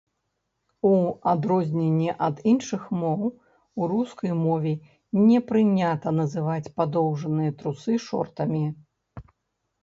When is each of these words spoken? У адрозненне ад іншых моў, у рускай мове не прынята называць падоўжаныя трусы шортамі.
У 0.91 0.91
адрозненне 1.31 2.15
ад 2.27 2.39
іншых 2.51 2.87
моў, 3.01 3.21
у 3.79 3.89
рускай 3.91 4.33
мове 4.45 4.73
не 5.29 5.37
прынята 5.51 6.09
называць 6.21 6.71
падоўжаныя 6.81 7.51
трусы 7.61 7.93
шортамі. 8.09 8.65